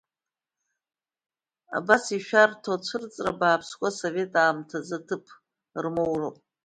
[1.77, 5.25] Абас ишәарҭоу ацәырҵра бааԥсқәа асовет аамҭазы аҭыԥ
[5.83, 6.37] рмоуроуп.